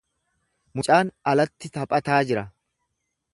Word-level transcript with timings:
Mucaan 0.79 1.11
alatti 1.33 1.71
taphataa 1.77 2.19
jira. 2.31 2.45